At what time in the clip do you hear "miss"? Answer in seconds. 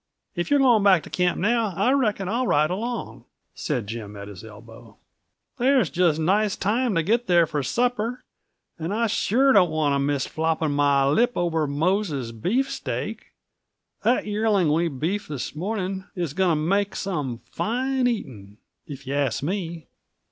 9.99-10.25